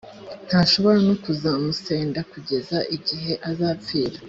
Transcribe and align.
ntashobora 0.47 0.97
no 1.07 1.15
kuzamusenda 1.23 2.19
kugeza 2.31 2.77
igihe 2.95 3.33
azapfira. 3.49 4.17